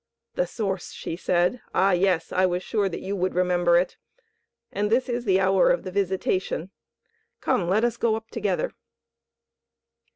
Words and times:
"The 0.33 0.47
Source!" 0.47 0.93
she 0.93 1.15
said. 1.15 1.61
"Ah, 1.75 1.91
yes, 1.91 2.31
I 2.31 2.47
was 2.47 2.63
sure 2.63 2.89
that 2.89 3.01
you 3.03 3.15
would 3.15 3.35
remember 3.35 3.77
it. 3.77 3.97
And 4.71 4.89
this 4.89 5.07
is 5.07 5.25
the 5.25 5.39
hour 5.39 5.69
of 5.69 5.83
the 5.83 5.91
visitation. 5.91 6.71
Come, 7.39 7.69
let 7.69 7.83
us 7.83 7.97
go 7.97 8.15
up 8.15 8.31
together." 8.31 8.71